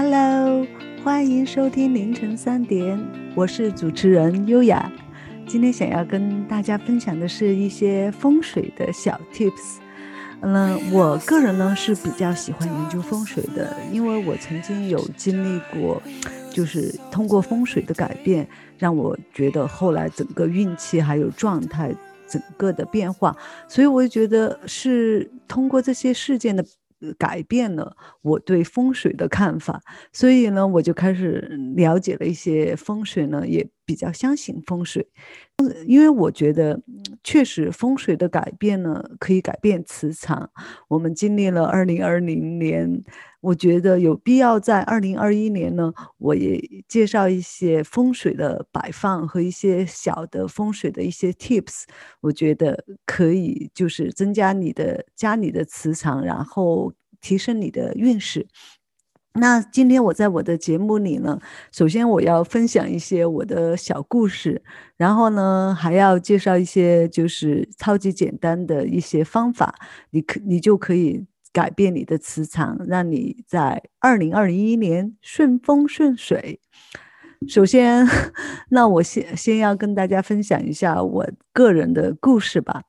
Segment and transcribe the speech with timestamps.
[0.00, 0.64] Hello，
[1.02, 2.96] 欢迎收听凌晨三点，
[3.34, 4.88] 我是主持人优雅。
[5.44, 9.78] 今天想要跟大家分享的是一些风水的小 tips。
[10.42, 16.00] 嗯，我个人呢是比较喜欢研究风水的，因为我曾经有经历过，
[16.48, 21.92] 就是通过风水的改变，让我觉得后来整个运气还有状态
[22.28, 23.36] 整个的变化，
[23.66, 26.64] 所以我就觉得是通过这些事件的。
[27.18, 31.40] 改变了我对风水的看法，所以呢，我就开始
[31.76, 35.06] 了解了一些风水呢，也比较相信风水。
[35.86, 36.80] 因为我觉得
[37.24, 40.50] 确实风水的改变呢，可以改变磁场。
[40.88, 43.02] 我们经历了二零二零年，
[43.40, 51.84] 我觉得有必要在二零二一年呢，我也介绍一些风水的摆放和一些小的风水的一些 tips。
[52.20, 58.46] 我觉得可以就是增加你的家里的磁场，然后提升你的运势。
[59.34, 61.38] 那今天我在我的节目里呢，
[61.70, 64.60] 首先我要分享一些我的小故事，
[64.96, 69.72] 然后呢还要介绍一些就是超级简单的一些方法，
[70.10, 76.60] 你可你就可以改变你的磁场，让你在二零二一年顺风顺水。
[77.46, 78.04] 首先，
[78.70, 82.82] 那我先先要跟大家分享一下我个人的故事吧，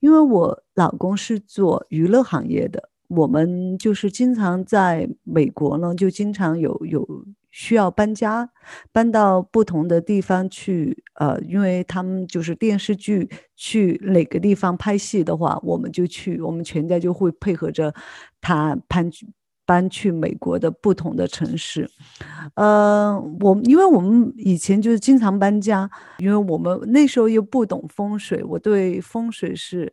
[0.00, 2.90] 因为我老公是做娱乐行业的。
[3.08, 8.50] 我们就是经常在美国呢，就经常有有需要搬家，
[8.92, 11.02] 搬到不同的地方去。
[11.14, 17.92] 呃，因为他们就是电视剧去哪个地方拍戏的话，我们就去，我们全家就会配合着
[18.40, 19.10] 他搬
[19.66, 21.90] 搬去美国的不同的城市。
[22.54, 29.92] 呃，我因为我们以前就是经常搬家，因为我们那时候又不懂风水，我对风水是。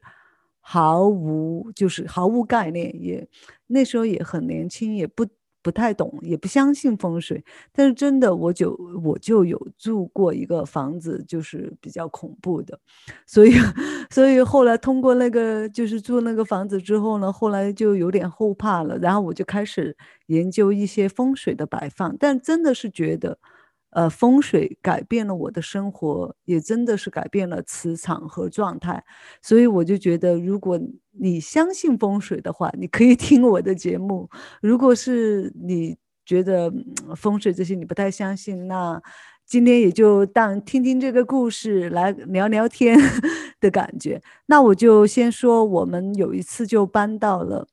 [0.68, 3.28] 毫无就是毫无概念，也
[3.68, 5.24] 那时候也很年轻，也不
[5.66, 7.44] 不太懂，也不相信风水。
[7.74, 12.80] 但是真的，我就我就有住过一个房子，就是比较恐怖的，
[13.26, 13.54] 所以
[14.12, 23.40] 所以后来通过那个就是住那个房子之后呢，后来就有点后怕了，然后我就开始研究一些风水的摆放，但真的是觉得。
[23.96, 29.02] 呃，风水改变了我的生活，也真的是改变了磁场和状态，
[29.42, 30.78] 所以我就觉得，如果
[31.14, 34.28] 你相信风水的话，你可以 听我的节目；
[34.62, 35.96] 如果是你
[36.26, 36.70] 觉得
[37.16, 39.02] 风水这些你不太相信，那
[39.46, 42.98] 今天也就当听听这个故事来聊聊天
[43.62, 44.22] 的感觉。
[44.48, 47.66] 那我就先说，我们有一次就搬到了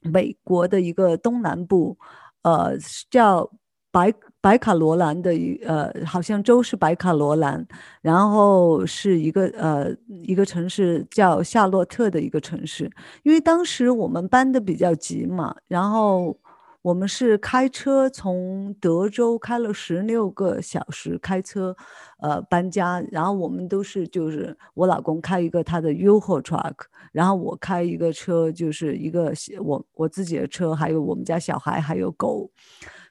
[0.00, 1.96] 美国的一个东南部，
[2.42, 2.76] 呃，
[3.08, 3.52] 叫
[3.92, 4.12] 白。
[4.44, 7.66] 白卡罗兰的一呃，好像州是白卡罗兰，
[8.02, 12.90] 然后是一个呃一个城市叫夏洛特的一个城市。
[13.22, 16.36] 因为当时我们搬的比较急嘛，然后
[16.82, 21.74] 我们是开车从德州开了十六个小时开车，
[22.20, 23.02] 呃搬家。
[23.10, 26.74] 然后我们都是就是我老公开一个他的 U-Haul truck，
[27.12, 32.50] 然后我开一个车，就是一个我我自己的车，还有我们家小孩还有狗。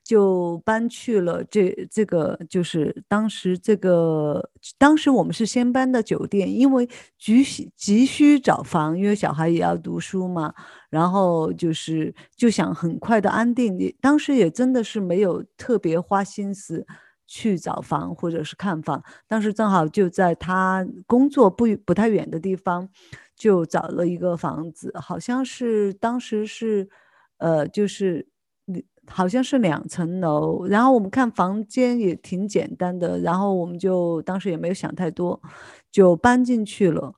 [0.03, 6.87] 就搬去了这这个，就是当时这个，当时我们是先搬的酒店，因为
[7.17, 10.53] 急需急需找房，因为小孩也要读书嘛。
[10.89, 16.85] 然后就是就想很快的安定，你当时也真的是没有特别花心思
[17.25, 19.01] 去找房或者是看房。
[19.27, 22.89] 当时正好就在他工作不不太远的地方，
[23.37, 26.89] 就找了一个房子，好像是当时是，
[27.37, 28.27] 呃，就是。
[29.07, 35.41] 好像是两层楼，然后我们看房间也挺简单的，然后我们就当时也没有想太多，
[35.91, 37.13] 就搬进去了，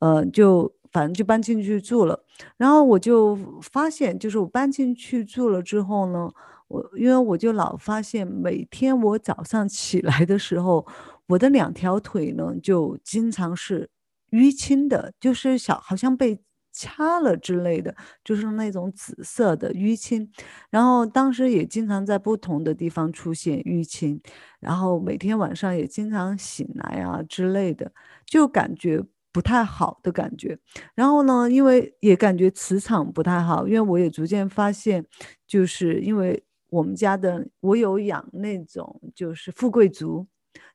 [0.00, 2.24] 呃，就反正就搬进去住了。
[2.56, 6.30] 然后我就发现，就是我搬进去住了之后呢，
[6.68, 10.86] 我因为我就老发现，每天我早上起来的时候，
[11.28, 13.88] 我的两条腿呢就经常是
[14.32, 16.40] 淤青的，就是小好像被。
[16.72, 17.94] 掐了之类的，
[18.24, 20.30] 就是那种紫色的淤青，
[20.70, 24.20] 然后当时也经常在不同的地方出现淤青，
[24.60, 27.92] 然后每天晚上也经常醒来啊之类的，
[28.24, 29.02] 就感觉
[29.32, 30.58] 不太好的感觉。
[30.94, 35.04] 然后呢，因为也感觉磁场不太好，因为我也逐渐发现，
[35.46, 40.26] 就是因为我们家的我有养那种就是富贵竹。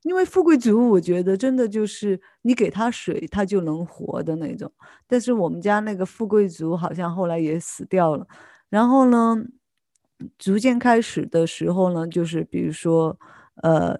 [0.03, 4.71] 因为富贵竹，我觉得真的就是你给它水，它就能活的那种。
[5.07, 8.27] 但是我们家那个富贵竹好像后来也死掉了。
[8.69, 9.35] 然后呢，
[10.37, 13.17] 逐渐开始的时候呢，就是比如说，
[13.63, 13.99] 呃，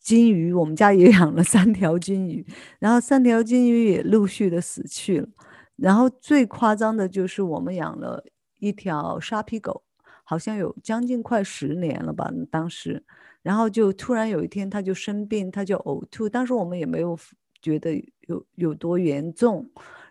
[0.00, 2.46] 金鱼，我们家也 养了三条金鱼，
[2.78, 5.28] 然后三条金鱼也陆续的死去了。
[5.76, 8.24] 然后最夸张的就是我们养了
[8.58, 9.82] 一条沙皮狗。
[10.28, 13.04] 好像有将近快十年了吧，当时，
[13.46, 17.16] 然后就突然有一天他就生病，他就呕吐，当时我们也没有
[17.62, 19.64] 觉得有有多严重，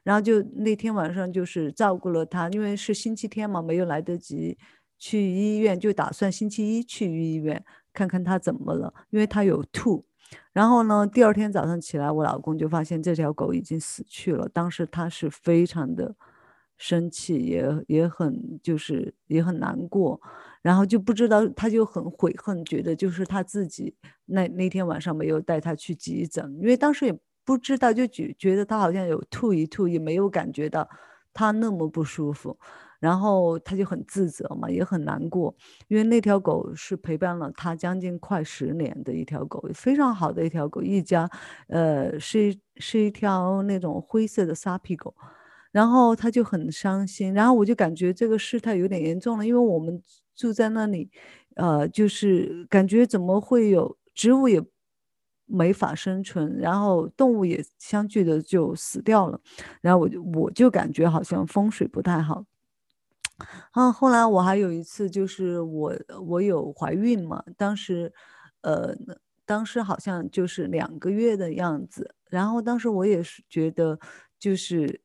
[0.04, 4.58] 然后就那天晚上就是照顾了他，因为是星期天嘛，没有来得及
[4.98, 7.62] 去医院，就打算星期一去医院
[7.92, 10.06] 看看他怎么了，因为他有吐。
[10.54, 14.48] 然后呢，第二天早上起来，我老公就发现这条狗已经死去了。
[14.48, 16.16] 当时他是非常的
[16.78, 20.22] 生气，也也很就是也很难过，
[20.66, 23.94] 然后就不知道他就很悔恨，觉得就是他自己
[24.26, 30.90] 那那天晚上没有带他去急诊，因为当时也不知道，就觉觉得他好像有吐一吐，也没有感觉到
[31.32, 32.58] 他那么不舒服。
[32.98, 35.54] 然后他就很自责嘛，也很难过，
[35.90, 41.30] 因为那条狗是陪伴了他将近快十年的一条狗，非常好的一条狗，一家，
[41.68, 45.14] 呃，是是一条那种灰色的沙皮狗，
[45.72, 50.02] 然后他就很伤心，然后我就感觉这个事态有点严重了，因为我们
[50.36, 51.10] 住在那里，
[51.56, 54.62] 呃，就是感觉怎么会有植物也
[55.46, 59.40] 没法生存，然后动物也相继的就死掉了，
[59.82, 62.46] 然后我就我就感觉好像风水不太好。
[63.74, 65.94] 嗯，后来我还有一次，就是我
[66.28, 68.14] 我有怀孕嘛，当时，
[68.62, 68.96] 呃，
[69.46, 74.00] 当时好像就是两个月的样子，然后当时我也是觉得，
[74.40, 75.02] 就是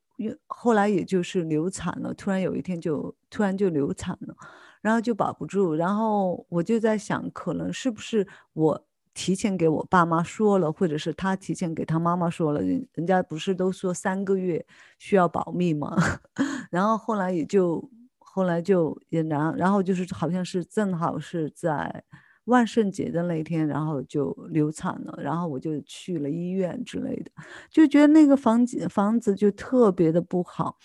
[0.47, 4.37] 后来也就是流产了，突然有一天就突然就流产了，
[4.81, 14.65] 然后就保不住，然后我就在想，可能是不是我提前给我爸妈说了，或者是他提前给他妈妈说了，人人家不是都说三个月
[14.99, 15.97] 需要保密吗？
[16.71, 17.91] 然后后来也就。
[18.33, 22.05] 后来就也然，然后就是好像是正好是在
[22.51, 27.31] 万圣节的那天，然后就流产了，然后我就去了医院之类的，
[27.71, 30.77] 就觉得那个房子房子就特别的不好，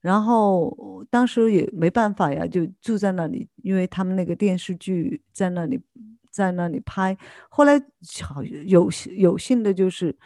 [0.00, 5.80] 然后当时也没办法呀，就住在那里，因为他们那个电视剧在那里
[6.30, 7.18] 在那里拍，
[7.48, 7.80] 后来
[8.22, 10.16] 好有有幸的就是。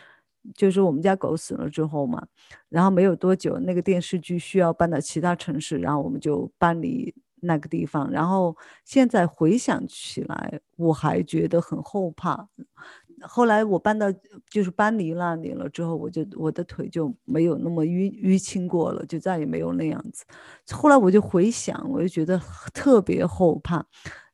[0.54, 2.26] 就是我们家狗死了之后嘛，
[2.70, 8.10] 然后没有多久，那个电视剧需要搬到其他城市，然后我们就搬离那个地方。
[8.10, 12.48] 然后现在回想起来，我还觉得很后怕。
[13.22, 14.06] 后来我搬到
[14.48, 20.24] 就是搬离那里了之后，我就我的腿就没有那么淤淤青过了，就再也没有那样子。
[20.72, 22.40] 后来我就回想，我就觉得
[22.72, 23.84] 特别后怕，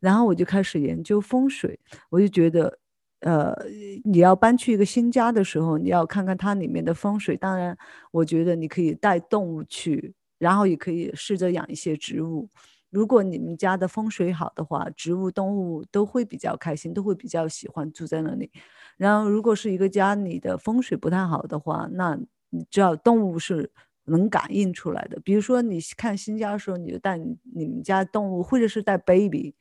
[0.00, 1.78] 然后我就开始研究风水，
[2.10, 2.78] 我就觉得。
[3.20, 3.56] 呃，
[4.04, 7.34] 你要搬去一个新家的时候，你要看看它里面的风水。
[7.34, 7.74] 当然，
[8.10, 12.50] 我觉得你可以带动物去，然后也可以试着养一些植物。
[12.94, 18.52] 如果你们家的风水好的话，植物、动物都会比较开心，都会比较喜欢住在那里。
[18.96, 22.16] 然后，如果是一个家里的风水不太好的话，那
[22.50, 23.72] 你知道动物是
[24.04, 25.18] 能感应出来的。
[25.24, 29.56] 比如说，你看新家的时候，你就带你们家动物，或者是带 baby。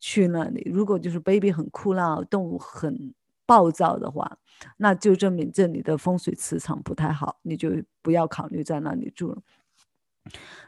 [0.00, 3.12] 去那里，如果就是 baby 很哭闹，动物很
[3.44, 4.38] 暴躁的话，
[4.76, 9.42] 那就证明这里的风水磁场不太好，你就不要考虑在那里住了。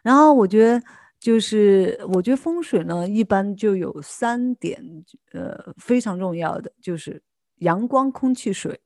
[0.02, 0.82] 然后我觉得，
[1.20, 4.82] 就是我觉得风水呢，一般就有三点，
[5.32, 7.22] 呃，非常重要的就是
[7.58, 8.80] 阳光、空气、水。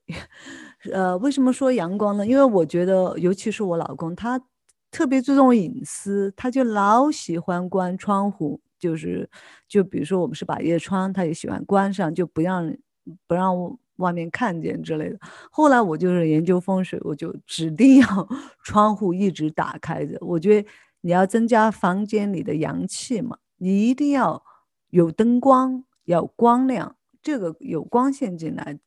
[0.91, 2.27] 呃，为什么说阳光呢？
[2.27, 4.39] 因为我觉得，尤其是我老公，他
[4.91, 8.59] 特别注重隐私，他就老喜欢关窗户。
[8.77, 9.27] 就是，
[9.67, 12.75] 就比如说我们是百叶窗，他也喜欢关上，就不让
[13.25, 13.55] 不让
[13.95, 15.17] 外面看见之类的。
[15.49, 18.27] 后来我就是研究风水，我就指定要
[18.63, 20.17] 窗户一直打开着。
[20.19, 20.67] 我觉得
[21.05, 24.43] 你要增加房间里的阳气嘛，你一定要
[24.89, 28.79] 有灯光，要光亮，这个有光线进来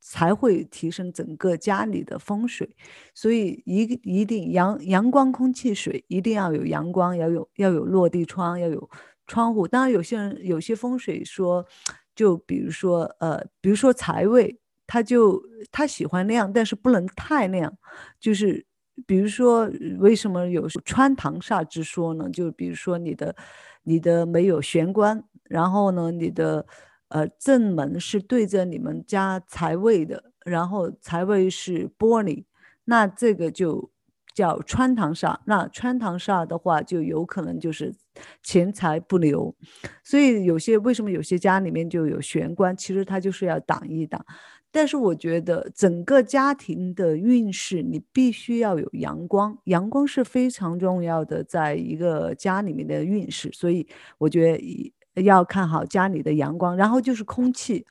[0.00, 2.76] 才会提升整个家里的风水。
[3.12, 8.88] 所以一一定阳阳光、空气、水一定要有阳光，要有要有落地窗，要有。
[9.26, 11.66] 窗户，当然有些人有些风水说，
[12.14, 17.74] 就比如说呃，比如说财位，他就他喜欢亮，但是不能太亮。
[18.20, 18.66] 就是
[19.06, 22.28] 比如说为什么有穿堂煞之说呢？
[22.30, 23.34] 就比如说你的
[23.82, 26.66] 你的没有玄关，然后呢你的
[27.08, 32.44] 呃正门是对着你们家财位的，然后财位是玻璃，
[32.84, 33.90] 那这个就。
[34.34, 37.94] 叫穿堂煞，那穿堂煞的话，就有可能就是
[38.42, 39.54] 钱财不流。
[40.02, 44.26] 所以有些为什么有些家里面就有玄关，其实它就是要挡一挡。
[44.72, 53.48] 但是我觉得整个家庭的运势，你必须要有阳光，阳光是非常重要的，在一个家里面的运势。
[53.52, 53.86] 所以
[54.18, 57.86] 我觉得要看好家里的阳光，然后就是空气，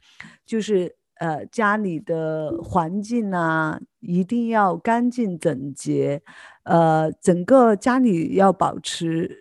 [0.45, 0.93] 就是。
[1.23, 6.21] 呃，家里的环境呢，一定要干净整洁。
[6.63, 9.31] 呃，整个家里要保持，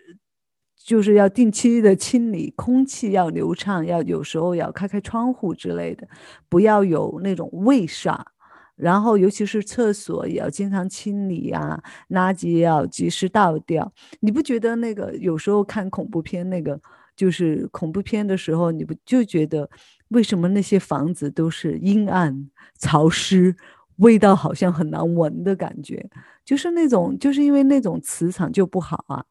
[0.77, 6.07] 就是要定期的清理，空气要流畅，要有时候要开开窗户之类的，
[6.47, 8.17] 不要有那种味煞。
[8.77, 13.91] 然后，尤其是厕所也要经常清理啊，垃圾要及时倒掉。
[14.21, 16.79] 你不觉得那个有时候看恐怖片，那个
[17.15, 19.69] 就是恐怖片的时候，你不就觉得
[20.09, 23.55] 为什么那些房子都是阴暗、潮湿，
[23.97, 26.09] 味道好像很难闻的感觉？
[26.45, 29.25] 就是那种，就是因为那种磁场就不好啊。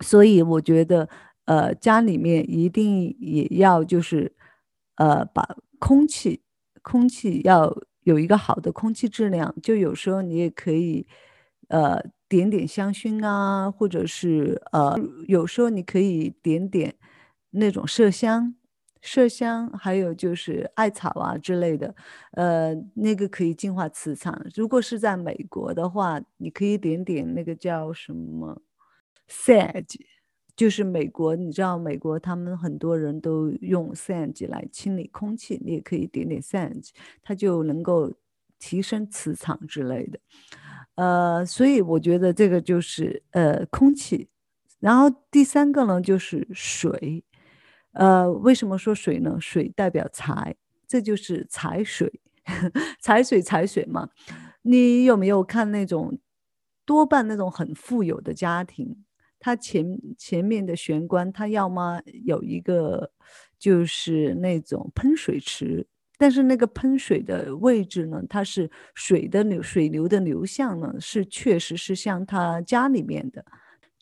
[0.00, 1.08] 所以我觉得，
[1.46, 4.34] 呃，家里面一定也要就是，
[4.96, 6.42] 呃，把空气，
[6.82, 7.76] 空气要。
[8.06, 11.04] 有一个好的空气质量，就有时候你也可以，
[11.66, 16.94] 呃，点点香薰啊，或者是呃，有时候你可以点点
[17.50, 18.54] 那种麝香，
[19.06, 21.94] 麝香，还有就是艾草啊之类的，
[22.32, 24.44] 呃，那个可以净化磁场。
[24.52, 28.60] 如果是在美国的话，你可以点点那个叫什么
[29.28, 30.00] ，sage。
[30.56, 36.90] 就是美国，你知道美国他们很多人都用 sage 来清理空气，你也可以点点 sage，
[37.22, 38.12] 它就能够
[38.58, 40.18] 提升磁场之类的。
[40.94, 44.28] 呃，所以我觉得这个就是呃空气，
[44.80, 47.22] 然后第三个呢就是水。
[47.96, 49.36] 呃，为什么说水呢？
[49.40, 50.54] 水代表财，
[50.86, 52.20] 这就是财水，
[53.00, 54.08] 财水财水嘛。
[54.62, 56.18] 你有没有看那种
[56.84, 59.04] 多半那种很富有的家庭？
[59.38, 63.12] 它前前面的玄关，它要么有一个
[63.58, 65.86] 就是那种喷水池，
[66.18, 73.44] 但是那个喷水的位置呢，它是水的流水流的流向呢，是确实是向他家里面的，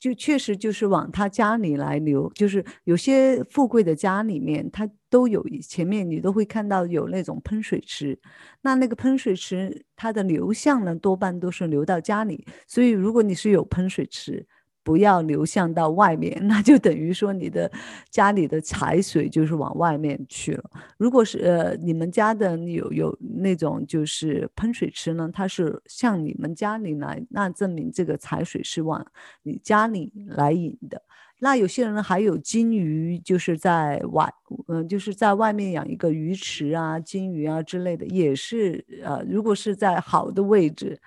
[0.05, 8.21] 就确实就是往他家里来流，就是有些富贵的家里面，他都有前面你都会看到有那种喷水池，
[8.61, 14.47] 那那个喷水池它的流向呢，多半都是流到家里，所以如果你是有喷水池。
[14.85, 17.69] 不要流向到外面， 那就等于说你的
[18.11, 20.71] 家里的财水就是往外面去了。
[20.99, 29.05] 如果是呃你们家的有有那种就是喷水池呢，它是向你们家里来，那证明这个财水是往
[29.43, 31.03] 你家里来引的。
[31.41, 34.33] 那有些人还有金鱼，就是在外，
[34.69, 41.01] 嗯，就是在外面养一个鱼池啊、金鱼啊之类的，也是呃，如果是在好的位置。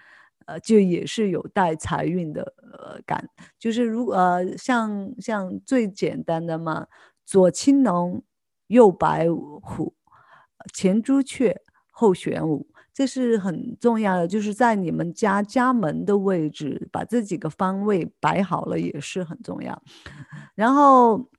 [0.47, 6.87] 呃，就也是有带财运的呃感，就是如呃像像最简单的嘛，
[7.25, 8.23] 左青龙，
[8.67, 9.93] 右白虎，
[10.73, 11.61] 前朱雀，
[11.91, 14.25] 后玄武，这是很重要的。
[14.25, 19.83] 就是在你们家家门的位置，把这几个方位摆好了也是很重要。
[20.55, 21.29] 然后，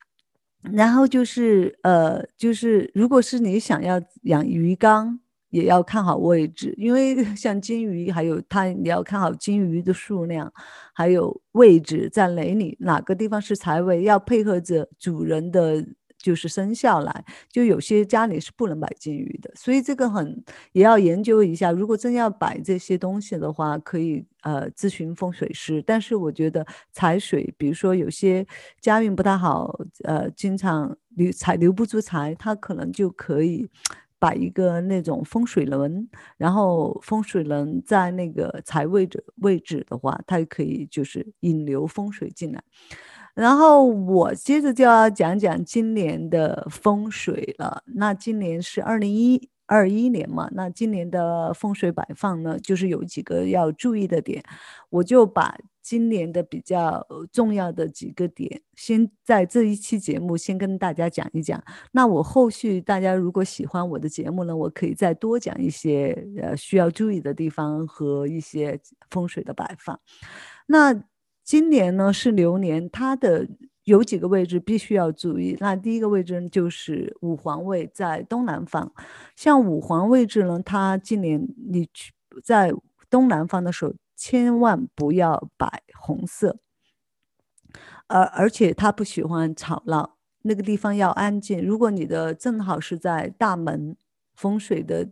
[0.60, 5.20] 然后就是呃，就是如果是你想要养鱼缸。
[5.50, 10.52] 也要看好位置，因为 像金鱼，还有它，你要看好金鱼的数量，
[10.92, 15.84] 还有位置在哪里，哪个地方是财位，要配合着主人的，
[16.18, 17.24] 就是生肖来。
[17.50, 21.70] 就有些家里是不能摆金鱼的，所以这个很也要研究一下。
[21.72, 25.82] 如果真要摆这些东西的话，可以呃咨询风水师。
[25.86, 28.46] 但是我觉得财水，比如说有些
[28.80, 33.68] 家运不太好，呃，经常留财留不住财，他可能就可以。
[34.18, 42.62] 摆一个那种风水轮，然后风水轮在那个财位置位置的话，它可以就是引流风水进来。
[43.34, 47.84] 然后我接着就要讲讲今年的风水了。
[47.94, 50.48] 那今年是二零一二一年嘛？
[50.52, 54.42] 那今年的风水摆放呢，就是有几个要注意的点，
[54.90, 55.56] 我就把。
[55.80, 61.64] 今年的比较重要的几个点，先在这一期节目先跟大家讲一讲。
[61.92, 68.78] 那我后续大家如果喜欢我的节目呢，我可以再多讲一些呃需要注意的地方和一些
[69.10, 69.98] 风水的摆放。
[70.66, 70.94] 那
[71.42, 73.48] 今年呢是流年，它的
[73.88, 75.56] 有几个位置必须要注意。
[75.58, 78.92] 那第一个位置就是五黄位在东南方，
[79.34, 82.12] 像五黄位置呢，它今年你去
[82.44, 82.72] 在
[83.10, 83.92] 东南方的时候。
[84.20, 86.58] 千万不要摆红色，
[88.08, 91.64] 而而且他不喜欢吵闹，那个地方要安静。
[91.64, 93.96] 如果你的正好是在大门
[94.34, 95.08] 风水的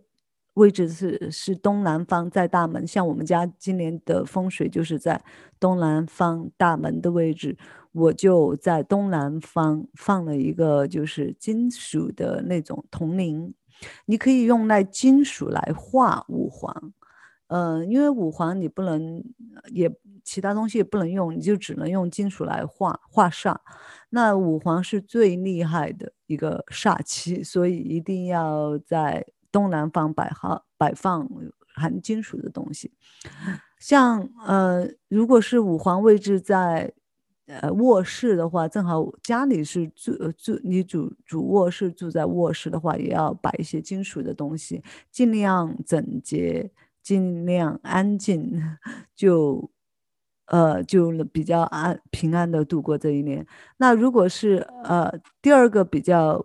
[0.55, 5.23] 位置是是东南方，在大门，像我们家今年的风水就是在
[5.61, 7.57] 东南方大门的位置，
[7.97, 13.55] 我就在东南方放了一个就是金属的那种铜铃，
[14.05, 16.93] 你可以用那金属来画五黄。
[17.49, 19.23] 嗯，因为五黄你不能，
[19.73, 19.89] 也
[20.25, 23.57] 其他东西也不能用，你就只能用金属来画画煞。
[24.11, 31.29] 那五黄是最厉害的一个煞气，所以一定要在东南方摆好摆放
[31.77, 32.93] 含金属的东西。
[33.79, 36.93] 像呃，如果是五黄位置在
[37.47, 46.71] 呃卧室的话，正好家里是住住你主主卧室住在卧室的话，也要摆一些金属的东西，尽量整洁，
[47.03, 48.61] 尽量安静，
[49.15, 49.71] 就
[50.47, 53.47] 呃就比较安平安的度过这一年。
[53.77, 56.45] 那如果是呃第二个比较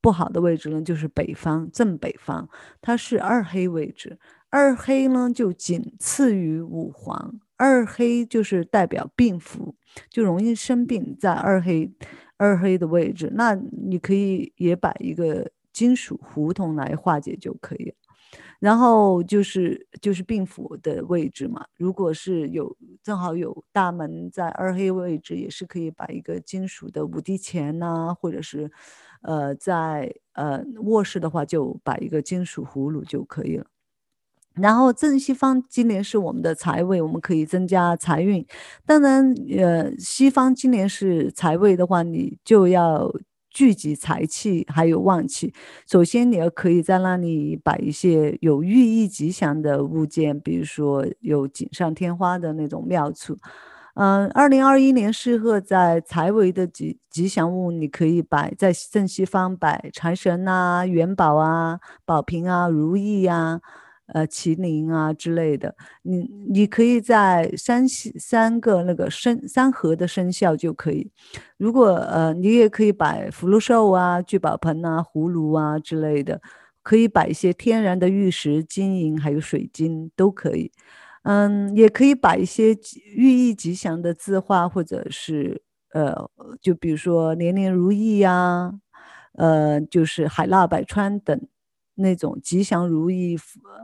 [0.00, 2.48] 不好的位置呢，就是北方正北方，
[2.80, 4.18] 它是二黑位置。
[4.56, 7.40] 二黑呢，就仅次于五黄。
[7.56, 9.74] 二黑就是代表病符，
[10.08, 11.90] 就容易生病，在二黑
[12.36, 13.32] 二黑的位置。
[13.34, 17.96] 那你可以也摆一个金属胡同来化解就可以了。
[18.60, 28.70] 然后就是就是病符的位置嘛，如果是有正好有大门在二黑位置，也是可以摆一个金属的五帝钱呐，或者是
[29.22, 33.66] 呃在呃卧室的话，就摆一个金属葫芦就可以了。
[34.60, 38.46] 然后正西方今年是我们的财位，我们可以增加财运。
[38.86, 43.12] 当然，呃，西方今年是财位的话，你就要
[43.50, 45.52] 聚集财气还有旺气。
[45.90, 53.36] 首先，你要可以在那里摆一些有寓意吉祥的物件，比如说有锦上添花的那种妙处。
[53.94, 63.60] 嗯，二零二一年适合在财位的吉吉祥物，你可以摆在正西方摆财神啊、元宝啊、宝瓶啊、如意啊。
[64.06, 66.18] 呃，麒麟啊之类的，你
[66.50, 71.10] 你可以在三三个那个生三合的生肖就可以。
[71.56, 76.40] 如果呃，你也可以摆福禄寿啊、聚宝盆啊、葫芦啊之类的，
[76.82, 80.70] 可以摆一些天然的玉石、金银还有水晶都可以。
[81.22, 82.76] 嗯，也可以摆一些
[83.16, 85.62] 寓意吉祥的字画，或者是
[85.94, 86.14] 呃，
[86.60, 88.70] 就比如说年年如意呀，
[89.38, 91.40] 呃，就是海纳百川等。
[91.94, 93.36] 那种吉祥如意、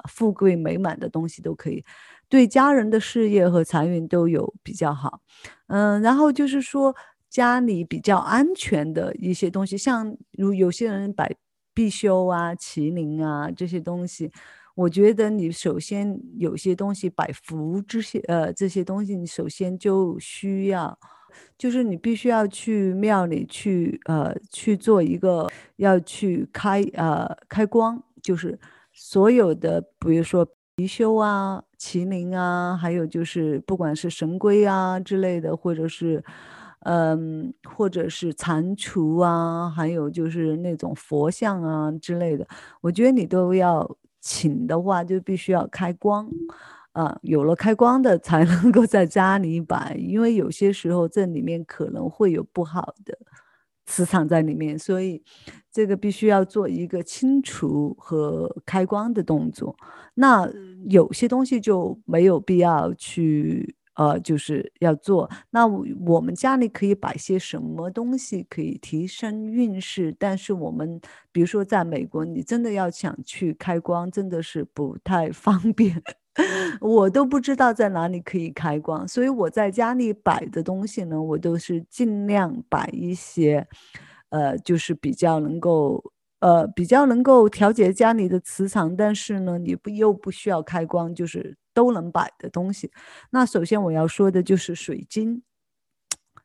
[0.08, 1.84] 富贵美满的东西都可以，
[2.28, 5.20] 对家人的事业和财运都有比较好。
[5.68, 6.94] 嗯，然后就是说
[7.28, 11.34] 家里比较安全的一些东西，像如有些人摆
[11.72, 14.30] 必修啊、麒麟啊这些东西，
[14.74, 20.98] 我觉得你首先有些东西摆福这些呃这些东西，你首先就需要。
[21.58, 28.58] 就是你必须要去庙里去，呃，去做一个要去开，呃，开光，就是
[28.92, 36.22] 所有的，比如说貔貅啊、麒麟啊，还有就是不管是神龟啊之类的，或者是，
[36.80, 42.46] 嗯，或者是蟾蜍啊，还有就是那种佛像啊之类的，
[42.80, 46.28] 我觉得你都要请的话，就必须要开光。
[46.92, 53.16] 啊，有了开光的才 能够在家里摆，因为有些时候这里面可能会有不好的
[53.86, 55.22] 磁场在里面，所以
[55.72, 59.76] 这个必须要做一个清除和开光的动作。
[60.14, 60.48] 那
[60.88, 63.76] 有些东西就没有必要去。
[63.96, 65.28] 呃，就是要做。
[65.50, 70.14] 那我们家里可以摆些什么东西可以提升运势？
[70.18, 70.98] 但是我们
[71.30, 76.02] 比如说在美国，你真的要想去开光，真的是不太方便。
[76.80, 83.66] 我都不知道在哪里可以开光，所以我在家里摆的东西呢，我都是尽量摆一些，
[84.30, 86.12] 呃，就是比较能够。
[86.40, 92.90] 呃，比较能够调节家里的磁场，但是呢，你不又不需要开光，就是都能摆的东西。
[93.30, 95.42] 那首先我要说的就是水晶，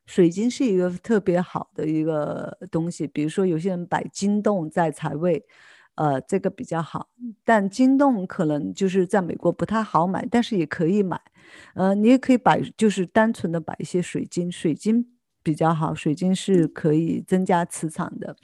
[0.04, 3.06] 水晶是一个特别好的一个东西。
[3.06, 5.42] 比如说有些人摆金洞在财位，
[5.96, 7.08] 呃，这个比较好。
[7.44, 11.20] 但金洞可能就是在美国不太好买，但是也可以买。
[11.74, 15.08] 呃，你也可以摆，就是单纯的摆一些水晶，水晶。
[15.42, 18.34] 比较好，水晶是可以增加磁场的，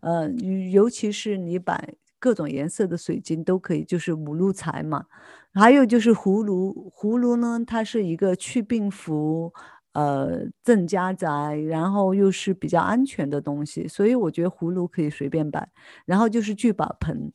[0.00, 0.26] 呃，
[0.72, 5.04] 尤其是你摆各种颜色的水晶都可以，就是五路财嘛。
[5.52, 9.52] 还有就是葫芦，葫芦呢，它是一个去病符，
[9.96, 15.66] 呃，镇家宅，然后又是比较安全的东西，所以我觉得葫芦可以随便摆。
[16.04, 17.32] 然后就是聚宝盆，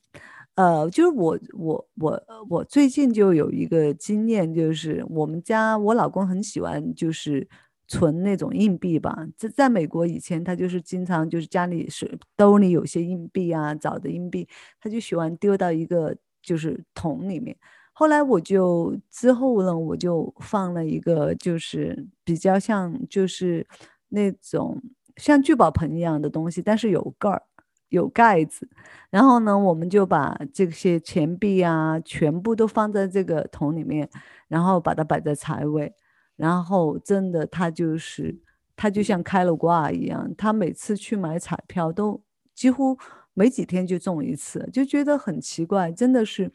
[0.56, 7.48] 呃，就是我我我我最近就有一个经验，就是我们家我老公很喜欢就是。
[7.88, 14.48] 存那种硬币吧，在在美国以前，他就是经常就是家里是兜里有些硬币啊，找的硬币，
[14.80, 17.54] 他就喜欢丢到一个就是桶里面。
[18.02, 23.68] 后来我就之后呢，我就放了一个就是比较像就是
[24.10, 24.82] 那种
[25.18, 27.44] 像聚宝盆一样的东西，但是有盖儿
[27.90, 28.68] 有盖子。
[29.12, 34.10] 然后呢，我们就把这些钱币啊全部都放在这个桶里面，
[34.48, 35.94] 然后把它摆在财位。
[36.36, 38.36] 然后真的，他就是
[38.76, 42.20] 他就像开了挂一样，他每次去买彩票都
[42.56, 42.98] 几乎
[43.36, 46.52] 没几天就中一次，就觉得很奇怪，真的是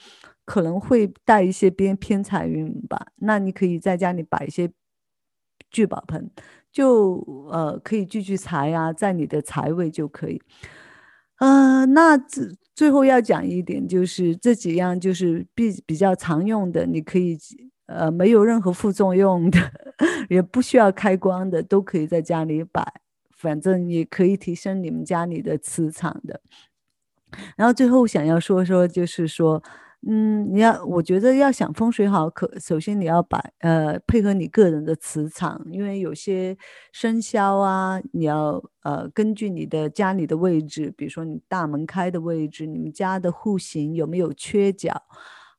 [0.46, 3.08] 可能会带一些偏偏财运吧。
[3.16, 4.70] 那你可以在家里摆一些
[5.70, 6.30] 聚宝盆，
[6.72, 7.16] 就
[7.50, 10.40] 呃可以聚聚财啊，在你的财位就可以。
[11.40, 17.36] 呃，那最最后要讲一点，就是这几样就是比比较常用的，你可以
[17.86, 19.58] 呃没有任何副作用的，
[20.30, 23.00] 也不需要开光的，都可以在家里摆，
[23.36, 26.40] 反正也可以提升你们家里的磁场的。
[27.56, 29.62] 然后最后想要说说，就是说。
[30.08, 36.56] 嗯，你要，我觉得要想风水好，可首先你要把呃配合你个人的磁场，因为有些
[36.92, 45.02] 生肖啊，你要呃根据你的家里的位置，比如说你大门开的位置，你们家的户型有没有缺角，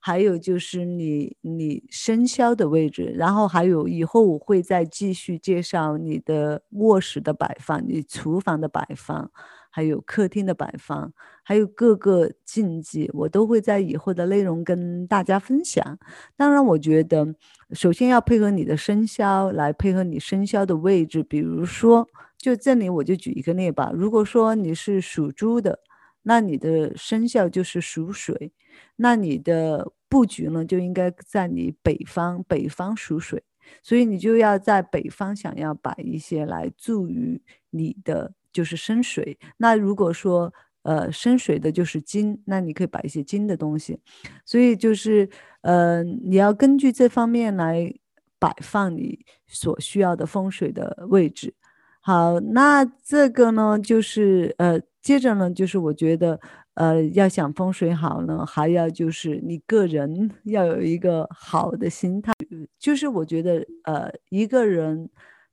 [0.00, 9.30] 还有就是你你生肖的位置，然后还有以后我会再继续介绍你的卧室的摆放，你厨房的摆放。
[9.78, 11.12] 还有客厅的摆放，
[11.44, 15.96] 还有各个禁忌，我都会在以后的内容跟大家分享。
[16.36, 17.32] 当然，我觉得
[17.70, 21.22] 首先要配合你的生肖来配合你生肖的位置。
[21.22, 23.92] 比如说，就这里我就举一个例吧。
[23.94, 25.78] 如果说你是属猪的，
[26.22, 28.50] 那你的生肖就是属水，
[28.96, 33.40] 那你的布局呢就应该在你北方，北方属水，
[33.80, 38.32] 所以你就要在北方想要摆一些来助于你的。
[38.58, 44.00] 就是生水，那如果说呃生水的就是金，那你可以摆一些金的东西，
[44.44, 45.28] 所以就是
[45.60, 47.94] 呃你要根据这方面来
[48.36, 51.54] 摆放你所需要的风水的位置。
[52.00, 56.40] 好，那这个呢就是呃接着呢就是我觉得
[56.74, 62.32] 呃要想风水好呢，还要就是你个人要有一个好的心态，
[62.76, 65.08] 就是我觉得呃一个人。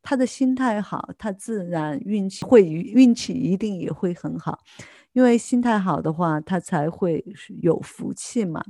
[0.06, 4.60] 他的心态好，他自然运气会运气一定也会很好，
[5.14, 7.26] 因为心态好的话，他才会
[7.64, 8.64] 有福气嘛。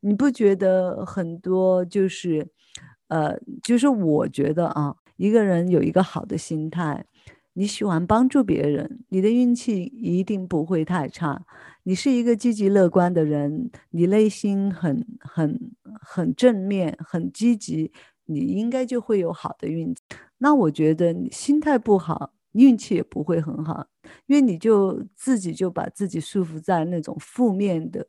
[0.00, 2.48] 你不觉得很多就是，
[3.08, 7.04] 呃，就是我觉得啊，一个人有一个好的心态，
[7.52, 11.44] 你喜欢帮助别人，你的运气一定不会太差。
[11.82, 15.60] 你是一个积极乐观的人，你内心很很
[16.00, 17.92] 很正面，很积极。
[18.24, 20.00] 你应该就会有好的运气。
[20.42, 23.86] 那我觉得你心态不好，运气也不会很好，
[24.26, 28.06] 因为你就自己就把自己束缚在那种负面的，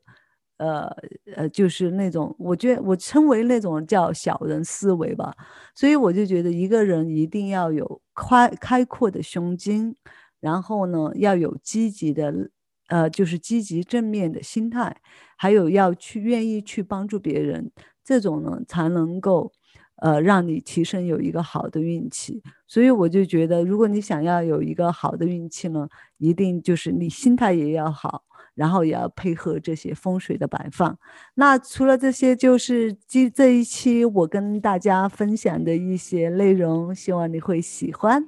[0.56, 0.88] 呃
[1.36, 5.34] 呃，就是那种我觉得我称为那种叫小人思维吧。
[5.74, 9.94] 所以我就觉得一个人一定要有开开阔的胸襟，
[10.40, 12.50] 然后呢要有积极的，
[12.88, 14.96] 呃，就是积极正面的心态，
[15.36, 17.70] 还有要去愿意去帮助别人，
[18.02, 19.52] 这种呢才能够。
[20.02, 25.88] 呃，让你提升有一个好的运气，所以我就觉得，如果你想要有一个好的运气呢，
[26.18, 28.24] 一定就是你心态也要好，
[28.56, 30.98] 然后也要配合这些风水的摆放。
[31.34, 38.26] 那除了这些，就是这这一期我跟大家分享的一些内容，希望你会喜欢。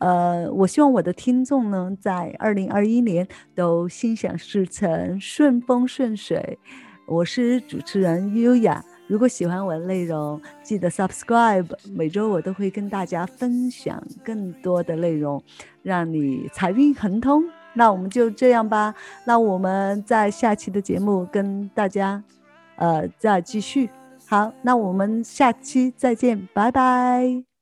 [0.00, 6.58] 呃，我希望我的听众呢，在二零二一年都心想事成，顺风顺水。
[7.06, 8.84] 我是主持人优雅。
[9.14, 11.68] 如果喜欢我的内容，记得 subscribe。
[11.92, 15.40] 每周我都会跟大家分享更多的内容，
[15.84, 17.44] 让你财运亨通。
[17.74, 18.92] 那我们就这样吧。
[19.24, 22.20] 那我们在下期的节目跟大家，
[22.74, 23.88] 呃，再继续。
[24.26, 27.53] 好，那我们下期再见，拜拜。